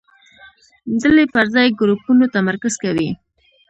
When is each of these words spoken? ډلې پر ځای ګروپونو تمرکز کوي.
ډلې 1.01 1.25
پر 1.33 1.45
ځای 1.53 1.67
ګروپونو 1.79 2.23
تمرکز 2.35 2.73
کوي. 2.83 3.09